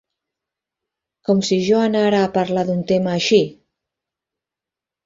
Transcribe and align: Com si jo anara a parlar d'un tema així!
Com 1.29 1.43
si 1.49 1.59
jo 1.67 1.83
anara 1.89 2.23
a 2.23 2.33
parlar 2.39 2.65
d'un 2.73 2.83
tema 2.95 3.17
així! 3.21 3.45